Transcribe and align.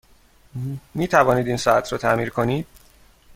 می 0.93 1.07
توانید 1.07 1.47
این 1.47 1.57
ساعت 1.57 1.91
را 1.91 1.97
تعمیر 1.97 2.29
کنید؟ 2.29 2.67